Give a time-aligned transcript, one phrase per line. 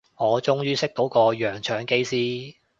[0.17, 2.55] 我終於識到個洋腸機師